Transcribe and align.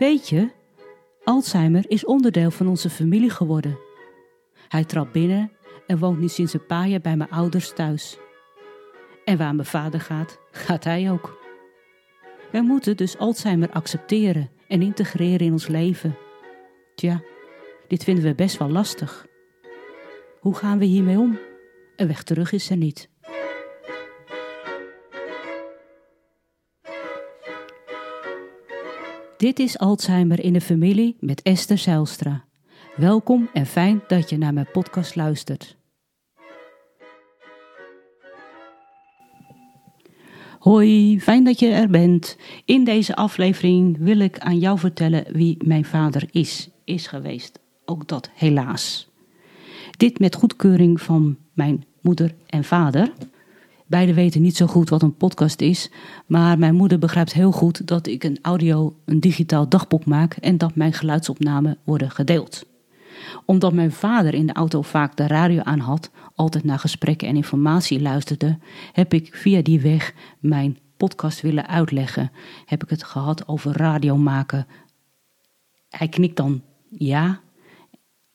Weet 0.00 0.28
je, 0.28 0.50
Alzheimer 1.24 1.84
is 1.88 2.04
onderdeel 2.04 2.50
van 2.50 2.66
onze 2.66 2.90
familie 2.90 3.30
geworden. 3.30 3.78
Hij 4.68 4.84
trapt 4.84 5.12
binnen 5.12 5.52
en 5.86 5.98
woont 5.98 6.18
nu 6.18 6.28
sinds 6.28 6.52
een 6.52 6.66
paar 6.66 6.88
jaar 6.88 7.00
bij 7.00 7.16
mijn 7.16 7.30
ouders 7.30 7.72
thuis. 7.72 8.18
En 9.24 9.38
waar 9.38 9.54
mijn 9.54 9.66
vader 9.66 10.00
gaat, 10.00 10.38
gaat 10.50 10.84
hij 10.84 11.10
ook. 11.10 11.38
Wij 12.52 12.62
moeten 12.62 12.96
dus 12.96 13.18
Alzheimer 13.18 13.70
accepteren 13.70 14.50
en 14.68 14.82
integreren 14.82 15.46
in 15.46 15.52
ons 15.52 15.66
leven. 15.66 16.16
Tja, 16.94 17.22
dit 17.88 18.04
vinden 18.04 18.24
we 18.24 18.34
best 18.34 18.58
wel 18.58 18.70
lastig. 18.70 19.26
Hoe 20.40 20.54
gaan 20.54 20.78
we 20.78 20.84
hiermee 20.84 21.18
om? 21.18 21.38
Een 21.96 22.06
weg 22.06 22.22
terug 22.22 22.52
is 22.52 22.70
er 22.70 22.76
niet. 22.76 23.10
Dit 29.40 29.58
is 29.58 29.78
Alzheimer 29.78 30.44
in 30.44 30.52
de 30.52 30.60
familie 30.60 31.16
met 31.20 31.42
Esther 31.42 31.78
Zijlstra. 31.78 32.44
Welkom 32.96 33.48
en 33.52 33.66
fijn 33.66 34.02
dat 34.08 34.30
je 34.30 34.38
naar 34.38 34.52
mijn 34.52 34.70
podcast 34.72 35.16
luistert. 35.16 35.76
Hoi, 40.58 41.20
fijn 41.20 41.44
dat 41.44 41.58
je 41.58 41.68
er 41.68 41.88
bent. 41.88 42.36
In 42.64 42.84
deze 42.84 43.16
aflevering 43.16 43.98
wil 43.98 44.18
ik 44.18 44.38
aan 44.38 44.58
jou 44.58 44.78
vertellen 44.78 45.24
wie 45.32 45.56
mijn 45.64 45.84
vader 45.84 46.28
is, 46.30 46.70
is 46.84 47.06
geweest. 47.06 47.58
Ook 47.84 48.08
dat 48.08 48.30
helaas. 48.34 49.10
Dit 49.96 50.18
met 50.18 50.34
goedkeuring 50.34 51.00
van 51.00 51.36
mijn 51.52 51.84
moeder 52.00 52.34
en 52.46 52.64
vader. 52.64 53.12
Beiden 53.90 54.14
weten 54.14 54.42
niet 54.42 54.56
zo 54.56 54.66
goed 54.66 54.88
wat 54.88 55.02
een 55.02 55.16
podcast 55.16 55.60
is, 55.60 55.90
maar 56.26 56.58
mijn 56.58 56.74
moeder 56.74 56.98
begrijpt 56.98 57.32
heel 57.32 57.52
goed 57.52 57.86
dat 57.86 58.06
ik 58.06 58.24
een 58.24 58.38
audio, 58.42 58.96
een 59.04 59.20
digitaal 59.20 59.68
dagboek 59.68 60.04
maak 60.04 60.34
en 60.34 60.58
dat 60.58 60.74
mijn 60.74 60.92
geluidsopnamen 60.92 61.78
worden 61.84 62.10
gedeeld. 62.10 62.66
Omdat 63.44 63.72
mijn 63.72 63.92
vader 63.92 64.34
in 64.34 64.46
de 64.46 64.52
auto 64.52 64.82
vaak 64.82 65.16
de 65.16 65.26
radio 65.26 65.62
aan 65.62 65.78
had, 65.78 66.10
altijd 66.34 66.64
naar 66.64 66.78
gesprekken 66.78 67.28
en 67.28 67.36
informatie 67.36 68.00
luisterde, 68.00 68.58
heb 68.92 69.14
ik 69.14 69.34
via 69.34 69.62
die 69.62 69.80
weg 69.80 70.14
mijn 70.38 70.78
podcast 70.96 71.40
willen 71.40 71.68
uitleggen. 71.68 72.30
Heb 72.66 72.82
ik 72.82 72.90
het 72.90 73.04
gehad 73.04 73.48
over 73.48 73.76
radio 73.76 74.16
maken. 74.16 74.66
Hij 75.88 76.08
knikt 76.08 76.36
dan 76.36 76.62
ja, 76.88 77.40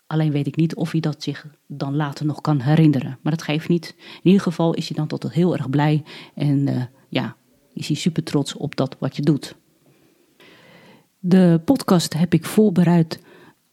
Alleen 0.07 0.31
weet 0.31 0.47
ik 0.47 0.55
niet 0.55 0.75
of 0.75 0.91
hij 0.91 0.99
dat 0.99 1.23
zich 1.23 1.47
dan 1.67 1.95
later 1.95 2.25
nog 2.25 2.41
kan 2.41 2.59
herinneren. 2.59 3.17
Maar 3.21 3.31
dat 3.31 3.41
geeft 3.41 3.69
niet. 3.69 3.95
In 3.97 4.21
ieder 4.23 4.41
geval 4.41 4.73
is 4.73 4.87
hij 4.87 4.97
dan 4.97 5.07
tot 5.07 5.31
heel 5.31 5.53
erg 5.53 5.69
blij. 5.69 6.03
En 6.33 6.67
uh, 6.67 6.83
ja, 7.09 7.35
is 7.73 7.87
hij 7.87 7.95
super 7.95 8.23
trots 8.23 8.55
op 8.55 8.75
dat 8.75 8.95
wat 8.99 9.15
je 9.15 9.21
doet. 9.21 9.55
De 11.19 11.61
podcast 11.65 12.13
heb 12.13 12.33
ik 12.33 12.45
voorbereid 12.45 13.19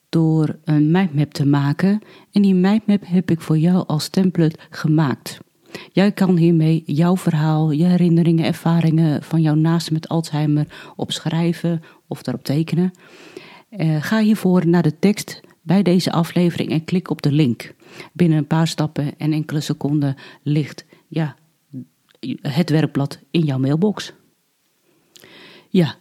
door 0.09 0.59
een 0.65 0.91
mindmap 0.91 1.33
te 1.33 1.47
maken. 1.47 2.01
En 2.33 2.43
die 2.43 2.55
mindmap 2.55 3.03
heb 3.07 3.31
ik 3.31 3.41
voor 3.41 3.59
jou 3.59 3.87
als 3.87 4.09
template 4.09 4.59
gemaakt. 4.71 5.39
Jij 5.93 6.13
kan 6.13 6.37
hiermee 6.37 6.83
jouw 6.87 7.17
verhaal, 7.17 7.71
je 7.71 7.85
herinneringen, 7.85 8.45
ervaringen 8.45 9.23
van 9.23 9.41
jouw 9.41 9.55
naaste 9.55 9.93
met 9.93 10.09
Alzheimer 10.09 10.93
opschrijven 10.97 11.83
of 12.07 12.23
daarop 12.23 12.45
tekenen. 12.45 12.91
Uh, 13.71 14.03
ga 14.03 14.21
hiervoor 14.21 14.67
naar 14.67 14.83
de 14.83 14.99
tekst 14.99 15.41
bij 15.63 15.83
deze 15.83 16.13
aflevering 16.13 16.71
en 16.71 16.85
klik 16.85 17.11
op 17.11 17.23
de 17.23 17.33
link. 17.33 17.75
Binnen 18.13 18.39
een 18.39 18.47
paar 18.47 18.69
stappen 18.69 19.19
en 19.19 19.33
enkele 19.33 19.61
seconden 19.61 20.17
ligt 20.43 20.85
ja, 21.09 21.37
het 22.41 22.71
werkblad 22.71 23.19
in 23.31 23.45
jouw 23.45 23.59
mailbox. 23.59 24.13
Ja, 25.69 25.97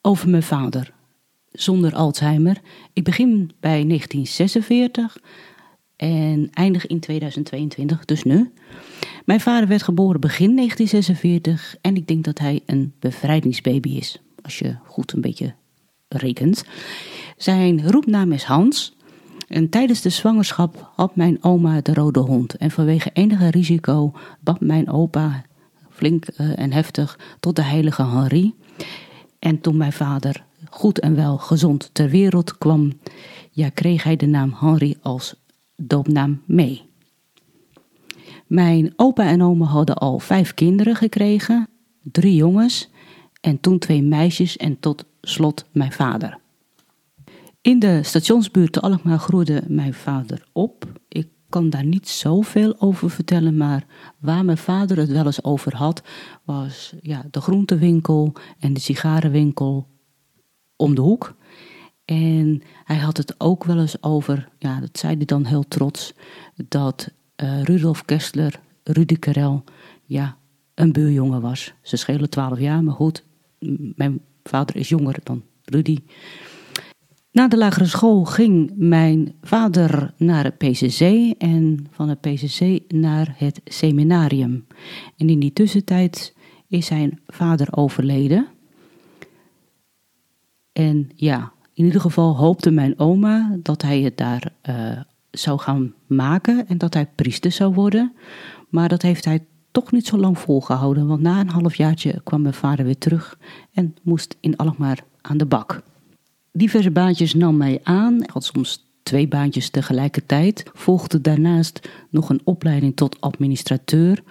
over 0.00 0.28
mijn 0.28 0.42
vader. 0.42 0.92
Zonder 1.52 1.94
Alzheimer. 1.94 2.60
Ik 2.92 3.04
begin 3.04 3.50
bij 3.60 3.84
1946 3.84 5.18
en 5.96 6.48
eindig 6.50 6.86
in 6.86 7.00
2022, 7.00 8.04
dus 8.04 8.22
nu. 8.22 8.52
Mijn 9.24 9.40
vader 9.40 9.68
werd 9.68 9.82
geboren 9.82 10.20
begin 10.20 10.56
1946 10.56 11.76
en 11.80 11.96
ik 11.96 12.06
denk 12.06 12.24
dat 12.24 12.38
hij 12.38 12.60
een 12.66 12.92
bevrijdingsbaby 12.98 13.88
is. 13.88 14.20
Als 14.42 14.58
je 14.58 14.76
goed 14.84 15.12
een 15.12 15.20
beetje 15.20 15.54
rekent. 16.18 16.64
Zijn 17.36 17.90
roepnaam 17.90 18.32
is 18.32 18.44
Hans. 18.44 18.96
En 19.48 19.68
tijdens 19.68 20.00
de 20.00 20.10
zwangerschap 20.10 20.90
had 20.94 21.16
mijn 21.16 21.44
oma 21.44 21.80
de 21.80 21.94
rode 21.94 22.20
hond. 22.20 22.54
En 22.54 22.70
vanwege 22.70 23.10
enige 23.12 23.50
risico 23.50 24.12
bad 24.40 24.60
mijn 24.60 24.90
opa 24.90 25.44
flink 25.90 26.24
uh, 26.36 26.58
en 26.58 26.72
heftig 26.72 27.18
tot 27.40 27.56
de 27.56 27.62
heilige 27.62 28.06
Henri. 28.06 28.54
En 29.38 29.60
toen 29.60 29.76
mijn 29.76 29.92
vader 29.92 30.44
goed 30.70 31.00
en 31.00 31.14
wel 31.14 31.38
gezond 31.38 31.90
ter 31.92 32.08
wereld 32.08 32.58
kwam, 32.58 32.92
ja, 33.50 33.68
kreeg 33.68 34.02
hij 34.02 34.16
de 34.16 34.26
naam 34.26 34.54
Henri 34.60 34.96
als 35.02 35.34
doopnaam 35.76 36.42
mee. 36.46 36.82
Mijn 38.46 38.92
opa 38.96 39.24
en 39.24 39.42
oma 39.42 39.64
hadden 39.64 39.96
al 39.96 40.18
vijf 40.18 40.54
kinderen 40.54 40.96
gekregen, 40.96 41.68
drie 42.02 42.34
jongens 42.34 42.88
en 43.40 43.60
toen 43.60 43.78
twee 43.78 44.02
meisjes 44.02 44.56
en 44.56 44.80
tot 44.80 45.04
slot 45.20 45.64
mijn 45.72 45.92
vader. 45.92 46.38
In 47.60 47.78
de 47.78 48.02
stationsbuurt 48.02 48.72
te 48.72 48.80
Alkmaar 48.80 49.18
groeide 49.18 49.62
mijn 49.68 49.94
vader 49.94 50.46
op. 50.52 51.00
Ik 51.08 51.28
kan 51.48 51.70
daar 51.70 51.84
niet 51.84 52.08
zoveel 52.08 52.80
over 52.80 53.10
vertellen, 53.10 53.56
maar 53.56 53.86
waar 54.18 54.44
mijn 54.44 54.58
vader 54.58 54.96
het 54.96 55.10
wel 55.10 55.26
eens 55.26 55.44
over 55.44 55.76
had, 55.76 56.02
was 56.44 56.94
ja, 57.00 57.24
de 57.30 57.40
groentewinkel 57.40 58.32
en 58.58 58.72
de 58.72 58.80
sigarenwinkel 58.80 59.86
om 60.76 60.94
de 60.94 61.00
hoek. 61.00 61.34
En 62.04 62.62
hij 62.84 62.96
had 62.96 63.16
het 63.16 63.34
ook 63.40 63.64
wel 63.64 63.78
eens 63.78 64.02
over, 64.02 64.48
ja, 64.58 64.80
dat 64.80 64.98
zei 64.98 65.16
hij 65.16 65.24
dan 65.24 65.44
heel 65.44 65.68
trots, 65.68 66.14
dat 66.68 67.10
uh, 67.36 67.62
Rudolf 67.62 68.04
Kessler, 68.04 68.60
Rudy 68.84 69.16
Karel, 69.16 69.64
ja, 70.04 70.36
een 70.74 70.92
buurjongen 70.92 71.40
was. 71.40 71.72
Ze 71.82 71.96
schelen 71.96 72.30
twaalf 72.30 72.58
jaar, 72.58 72.84
maar 72.84 72.94
goed, 72.94 73.24
mijn 73.94 74.20
vader 74.42 74.76
is 74.76 74.88
jonger 74.88 75.18
dan 75.22 75.42
Rudy. 75.64 75.98
Na 77.32 77.48
de 77.48 77.56
lagere 77.56 77.86
school 77.86 78.24
ging 78.24 78.72
mijn 78.76 79.34
vader 79.42 80.14
naar 80.16 80.44
het 80.44 80.58
PCC 80.58 81.00
en 81.38 81.86
van 81.90 82.08
het 82.08 82.20
PCC 82.20 82.80
naar 82.92 83.34
het 83.36 83.60
seminarium. 83.64 84.66
En 85.16 85.28
in 85.28 85.38
die 85.38 85.52
tussentijd 85.52 86.34
is 86.68 86.86
zijn 86.86 87.20
vader 87.26 87.76
overleden. 87.76 88.48
En 90.72 91.10
ja, 91.14 91.52
in 91.74 91.84
ieder 91.84 92.00
geval 92.00 92.36
hoopte 92.36 92.70
mijn 92.70 92.98
oma 92.98 93.58
dat 93.62 93.82
hij 93.82 94.00
het 94.00 94.16
daar 94.16 94.52
uh, 94.68 95.00
zou 95.30 95.58
gaan 95.58 95.94
maken 96.06 96.66
en 96.68 96.78
dat 96.78 96.94
hij 96.94 97.06
priester 97.14 97.52
zou 97.52 97.74
worden. 97.74 98.12
Maar 98.68 98.88
dat 98.88 99.02
heeft 99.02 99.24
hij 99.24 99.46
toch 99.70 99.92
niet 99.92 100.06
zo 100.06 100.16
lang 100.16 100.38
volgehouden, 100.38 101.06
want 101.06 101.20
na 101.20 101.40
een 101.40 101.48
halfjaartje 101.48 102.20
kwam 102.24 102.42
mijn 102.42 102.54
vader 102.54 102.84
weer 102.84 102.98
terug 102.98 103.38
en 103.72 103.94
moest 104.02 104.36
in 104.40 104.56
Alkmaar 104.56 105.04
aan 105.20 105.36
de 105.36 105.46
bak. 105.46 105.82
Diverse 106.52 106.90
baantjes 106.90 107.34
nam 107.34 107.60
hij 107.60 107.80
aan, 107.82 108.18
had 108.32 108.44
soms 108.44 108.88
twee 109.02 109.28
baantjes 109.28 109.70
tegelijkertijd, 109.70 110.70
volgde 110.74 111.20
daarnaast 111.20 111.88
nog 112.10 112.28
een 112.28 112.40
opleiding 112.44 112.96
tot 112.96 113.20
administrateur. 113.20 114.22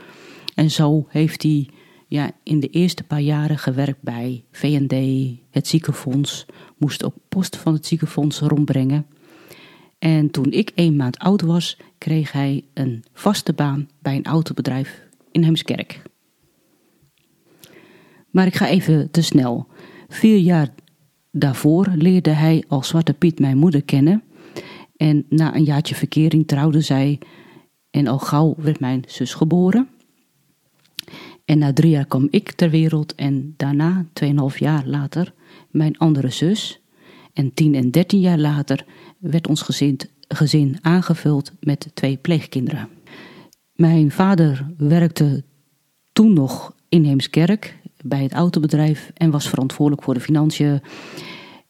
En 0.55 0.71
zo 0.71 1.05
heeft 1.09 1.43
hij 1.43 1.69
ja, 2.07 2.31
in 2.43 2.59
de 2.59 2.69
eerste 2.69 3.03
paar 3.03 3.21
jaren 3.21 3.57
gewerkt 3.57 4.01
bij 4.01 4.43
VND, 4.51 4.93
het 5.51 5.67
ziekenfonds, 5.67 6.45
moest 6.77 7.03
ook 7.03 7.15
post 7.29 7.55
van 7.55 7.73
het 7.73 7.85
ziekenfonds 7.85 8.39
rondbrengen. 8.39 9.05
En 9.99 10.31
toen 10.31 10.51
ik 10.51 10.71
een 10.75 10.95
maand 10.95 11.19
oud 11.19 11.41
was, 11.41 11.77
kreeg 11.97 12.31
hij 12.31 12.63
een 12.73 13.03
vaste 13.13 13.53
baan 13.53 13.89
bij 14.01 14.15
een 14.15 14.25
autobedrijf 14.25 15.07
in 15.31 15.43
Heemskerk. 15.43 16.01
Maar 18.29 18.45
ik 18.45 18.55
ga 18.55 18.67
even 18.67 19.11
te 19.11 19.21
snel. 19.21 19.67
Vier 20.07 20.37
jaar 20.37 20.69
Daarvoor 21.31 21.87
leerde 21.95 22.29
hij 22.29 22.63
als 22.67 22.87
Zwarte 22.87 23.13
Piet 23.13 23.39
mijn 23.39 23.57
moeder 23.57 23.83
kennen. 23.83 24.23
En 24.95 25.25
na 25.29 25.55
een 25.55 25.63
jaartje 25.63 25.95
verkering 25.95 26.47
trouwden 26.47 26.83
zij. 26.83 27.19
En 27.89 28.07
al 28.07 28.19
gauw 28.19 28.55
werd 28.57 28.79
mijn 28.79 29.03
zus 29.07 29.33
geboren. 29.33 29.87
En 31.45 31.57
na 31.57 31.73
drie 31.73 31.89
jaar 31.89 32.05
kwam 32.05 32.27
ik 32.29 32.51
ter 32.51 32.69
wereld. 32.69 33.15
En 33.15 33.53
daarna, 33.57 34.05
tweeënhalf 34.13 34.59
jaar 34.59 34.85
later, 34.85 35.33
mijn 35.69 35.97
andere 35.97 36.29
zus. 36.29 36.81
En 37.33 37.53
tien 37.53 37.75
en 37.75 37.91
dertien 37.91 38.19
jaar 38.19 38.37
later 38.39 38.85
werd 39.17 39.47
ons 39.47 39.61
gezin, 39.61 39.99
gezin 40.27 40.77
aangevuld 40.81 41.51
met 41.59 41.91
twee 41.93 42.17
pleegkinderen. 42.17 42.89
Mijn 43.79 44.11
vader 44.11 44.65
werkte 44.77 45.43
toen 46.11 46.33
nog 46.33 46.75
in 46.89 47.03
Heemskerk 47.03 47.77
bij 48.03 48.23
het 48.23 48.33
autobedrijf 48.33 49.11
en 49.13 49.31
was 49.31 49.49
verantwoordelijk 49.49 50.03
voor 50.03 50.13
de 50.13 50.19
financiën. 50.19 50.81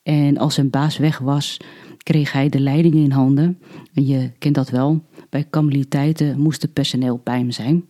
En 0.04 0.38
als 0.38 0.54
zijn 0.54 0.70
baas 0.70 0.98
weg 0.98 1.18
was, 1.18 1.58
kreeg 1.98 2.32
hij 2.32 2.50
de 2.50 2.60
leiding 2.60 2.94
in 2.94 3.12
handen. 3.12 3.60
En 3.94 4.06
je 4.06 4.32
kent 4.38 4.56
dat 4.56 4.70
wel. 4.70 5.04
Bij 5.30 5.44
kamiliteiten 5.50 6.40
moest 6.40 6.62
het 6.62 6.74
personeel 6.74 7.22
bij 7.24 7.38
hem 7.38 7.52
zijn. 7.52 7.86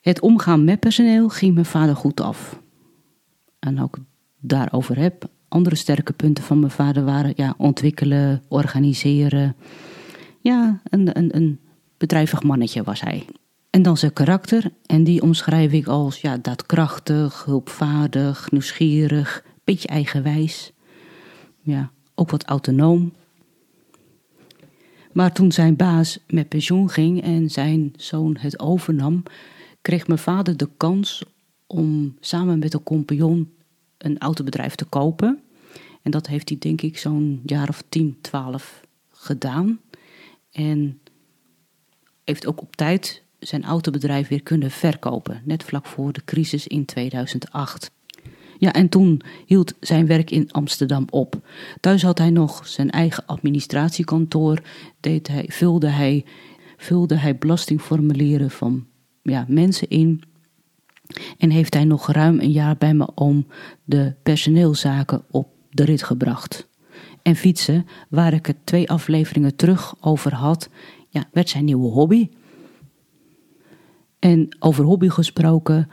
Het 0.00 0.20
omgaan 0.20 0.64
met 0.64 0.80
personeel 0.80 1.28
ging 1.28 1.54
mijn 1.54 1.66
vader 1.66 1.96
goed 1.96 2.20
af. 2.20 2.60
En 3.58 3.82
ook 3.82 3.98
daarover 4.40 4.98
heb, 4.98 5.28
andere 5.48 5.76
sterke 5.76 6.12
punten 6.12 6.44
van 6.44 6.58
mijn 6.58 6.72
vader 6.72 7.04
waren 7.04 7.32
ja, 7.36 7.54
ontwikkelen, 7.56 8.42
organiseren. 8.48 9.56
Ja, 10.40 10.80
een, 10.84 11.18
een, 11.18 11.36
een 11.36 11.60
bedrijvig 11.96 12.42
mannetje 12.42 12.82
was 12.82 13.00
hij. 13.00 13.26
En 13.70 13.82
dan 13.82 13.96
zijn 13.96 14.12
karakter, 14.12 14.70
en 14.86 15.04
die 15.04 15.22
omschrijf 15.22 15.72
ik 15.72 15.86
als 15.86 16.20
ja, 16.20 16.36
daadkrachtig, 16.36 17.44
hulpvaardig, 17.44 18.50
nieuwsgierig, 18.50 19.44
beetje 19.64 19.88
eigenwijs. 19.88 20.72
Ja, 21.60 21.90
ook 22.14 22.30
wat 22.30 22.44
autonoom. 22.44 23.12
Maar 25.12 25.32
toen 25.32 25.52
zijn 25.52 25.76
baas 25.76 26.18
met 26.26 26.48
pensioen 26.48 26.90
ging 26.90 27.22
en 27.22 27.50
zijn 27.50 27.92
zoon 27.96 28.36
het 28.38 28.58
overnam, 28.58 29.22
kreeg 29.80 30.06
mijn 30.06 30.18
vader 30.18 30.56
de 30.56 30.68
kans 30.76 31.24
om 31.66 32.16
samen 32.20 32.58
met 32.58 32.74
een 32.74 32.82
compagnon 32.82 33.54
een 33.98 34.18
autobedrijf 34.18 34.74
te 34.74 34.84
kopen. 34.84 35.40
En 36.02 36.10
dat 36.10 36.26
heeft 36.26 36.48
hij 36.48 36.58
denk 36.58 36.82
ik 36.82 36.98
zo'n 36.98 37.40
jaar 37.44 37.68
of 37.68 37.82
10, 37.88 38.18
12 38.20 38.80
gedaan. 39.10 39.80
En 40.52 41.00
heeft 42.26 42.46
ook 42.46 42.60
op 42.60 42.76
tijd 42.76 43.22
zijn 43.38 43.64
autobedrijf 43.64 44.28
weer 44.28 44.42
kunnen 44.42 44.70
verkopen, 44.70 45.42
net 45.44 45.64
vlak 45.64 45.86
voor 45.86 46.12
de 46.12 46.24
crisis 46.24 46.66
in 46.66 46.84
2008. 46.84 47.90
Ja, 48.58 48.72
en 48.72 48.88
toen 48.88 49.20
hield 49.46 49.74
zijn 49.80 50.06
werk 50.06 50.30
in 50.30 50.50
Amsterdam 50.50 51.06
op. 51.10 51.40
Thuis 51.80 52.02
had 52.02 52.18
hij 52.18 52.30
nog 52.30 52.66
zijn 52.66 52.90
eigen 52.90 53.26
administratiekantoor, 53.26 54.62
deed 55.00 55.28
hij, 55.28 55.44
vulde, 55.48 55.88
hij, 55.88 56.24
vulde 56.76 57.14
hij 57.14 57.36
belastingformulieren 57.36 58.50
van 58.50 58.86
ja, 59.22 59.44
mensen 59.48 59.88
in. 59.88 60.22
En 61.38 61.50
heeft 61.50 61.74
hij 61.74 61.84
nog 61.84 62.12
ruim 62.12 62.40
een 62.40 62.52
jaar 62.52 62.76
bij 62.76 62.94
me 62.94 63.08
oom 63.14 63.46
de 63.84 64.14
personeelzaken 64.22 65.24
op 65.30 65.48
de 65.70 65.84
rit 65.84 66.02
gebracht. 66.02 66.68
En 67.22 67.36
fietsen, 67.36 67.86
waar 68.08 68.32
ik 68.32 68.46
het 68.46 68.56
twee 68.64 68.90
afleveringen 68.90 69.56
terug 69.56 69.94
over 70.00 70.34
had, 70.34 70.68
werd 71.32 71.48
zijn 71.48 71.64
nieuwe 71.64 71.90
hobby. 71.90 72.28
En 74.18 74.56
over 74.58 74.84
hobby 74.84 75.08
gesproken, 75.08 75.90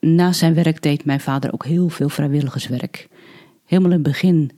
na 0.00 0.32
zijn 0.32 0.54
werk 0.54 0.82
deed 0.82 1.04
mijn 1.04 1.20
vader 1.20 1.52
ook 1.52 1.64
heel 1.64 1.88
veel 1.88 2.08
vrijwilligerswerk. 2.08 3.08
Helemaal 3.64 3.90
in 3.90 3.96
het 3.96 4.06
begin 4.06 4.50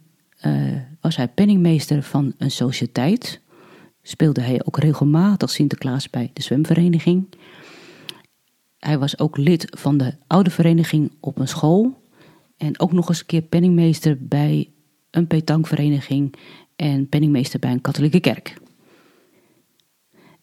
uh, 0.46 0.76
was 1.00 1.16
hij 1.16 1.28
penningmeester 1.28 2.02
van 2.02 2.34
een 2.38 2.50
sociëteit. 2.50 3.40
Speelde 4.02 4.40
hij 4.40 4.60
ook 4.64 4.78
regelmatig 4.78 5.50
Sinterklaas 5.50 6.11
bij 6.11 6.31
de 6.32 6.43
zwemvereniging. 6.43 7.28
Hij 8.78 8.99
was 8.99 9.19
ook 9.19 9.37
lid 9.37 9.66
van 9.70 9.96
de 9.96 10.14
oude 10.26 10.50
vereniging 10.50 11.12
op 11.20 11.38
een 11.38 11.49
school. 11.49 12.02
En 12.56 12.81
ook 12.81 12.93
nog 12.93 13.08
eens 13.08 13.20
een 13.20 13.26
keer 13.26 13.43
penningmeester 13.43 14.16
bij 14.20 14.70
een 15.11 15.26
petankvereniging 15.26 16.34
en 16.76 17.08
penningmeester 17.08 17.61
bij 17.61 17.70
een 17.70 17.81
katholieke 17.81 18.20
kerk. 18.20 18.56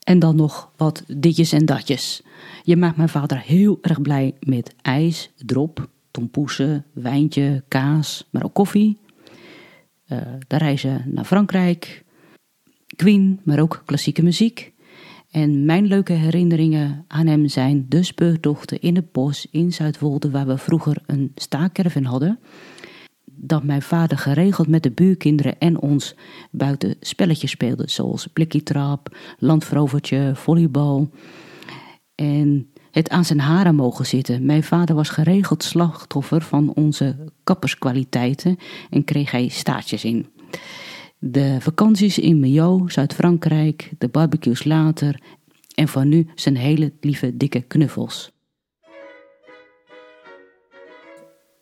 En 0.06 0.20
dan 0.20 0.36
nog 0.36 0.72
wat 0.78 1.04
ditjes 1.08 1.52
en 1.52 1.66
datjes. 1.66 2.22
Je 2.64 2.76
maakt 2.76 2.98
mijn 2.98 3.10
vader 3.10 3.40
heel 3.40 3.78
erg 3.82 4.02
blij 4.02 4.34
met 4.40 4.76
ijs, 4.82 5.32
drop, 5.38 5.90
tompoesen, 6.12 6.86
wijntje, 6.94 7.64
kaas, 7.68 8.28
maar 8.32 8.44
ook 8.44 8.54
koffie. 8.54 8.98
Uh, 10.08 10.20
de 10.48 10.58
reizen 10.58 11.04
naar 11.06 11.26
Frankrijk, 11.26 12.04
Queen, 12.96 13.40
maar 13.44 13.60
ook 13.60 13.82
klassieke 13.86 14.24
muziek. 14.24 14.74
En 15.32 15.66
mijn 15.66 15.86
leuke 15.86 16.14
herinneringen 16.14 17.06
aan 17.08 17.28
hem 17.28 17.48
zijn 17.48 17.86
de 17.90 18.04
speurtochten 18.04 18.82
in 18.82 18.96
het 18.96 19.12
bos 19.12 19.48
in 19.52 19.74
Zuidwolde, 19.74 20.30
waar 20.30 20.48
we 20.48 20.58
vroeger 20.58 20.98
een 21.06 21.32
staakerven 21.36 22.06
hadden 22.06 22.40
dat 23.48 23.64
mijn 23.64 23.82
vader 23.82 24.18
geregeld 24.18 24.68
met 24.68 24.84
de 24.84 24.92
buurkinderen 24.92 25.60
en 25.60 25.80
ons 25.80 26.16
buiten 26.52 26.96
spelletjes 27.00 27.52
speelde, 27.52 27.84
zoals 27.88 28.28
blikkietrap, 28.28 29.18
landverovertje, 29.40 30.32
volleybal. 30.36 31.10
En 32.16 32.70
het 32.92 33.10
aan 33.10 33.26
zijn 33.26 33.40
haren 33.40 33.76
mogen 33.76 34.06
zitten. 34.06 34.46
Mijn 34.46 34.64
vader 34.64 34.96
was 34.96 35.10
geregeld 35.10 35.64
slachtoffer 35.64 36.42
van 36.42 36.74
onze 36.74 37.16
kapperskwaliteiten 37.44 38.58
en 38.90 39.04
kreeg 39.04 39.32
hij 39.32 39.48
staartjes 39.48 40.04
in. 40.04 40.28
De 41.20 41.58
vakanties 41.60 42.20
in 42.20 42.40
Millau, 42.40 42.92
Zuid-Frankrijk, 42.92 43.92
de 43.98 44.08
barbecues 44.08 44.64
later 44.64 45.22
en 45.74 45.88
van 45.88 46.10
nu 46.10 46.28
zijn 46.36 46.58
hele 46.58 46.94
lieve 47.00 47.38
dikke 47.38 47.62
knuffels. 47.62 48.35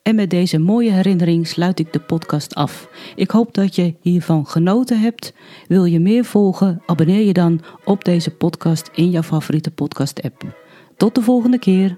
En 0.04 0.16
met 0.16 0.30
deze 0.30 0.60
mooie 0.60 0.92
herinnering 0.92 1.48
sluit 1.48 1.80
ik 1.80 1.94
de 1.94 2.00
podcast 2.00 2.56
af. 2.56 2.90
Ik 3.16 3.32
hoop 3.32 3.54
dat 3.54 3.76
je 3.76 3.96
hiervan 4.02 4.48
genoten 4.48 5.00
hebt. 5.00 5.34
Wil 5.68 5.86
je 5.86 6.00
meer 6.00 6.26
volgen? 6.26 6.82
Abonneer 6.86 7.26
je 7.26 7.34
dan 7.34 7.62
op 7.86 8.04
deze 8.04 8.32
podcast 8.32 8.90
in 8.94 9.10
jouw 9.10 9.22
favoriete 9.22 9.72
podcast-app. 9.72 10.44
Tot 10.98 11.16
de 11.16 11.22
volgende 11.22 11.60
keer. 11.60 11.98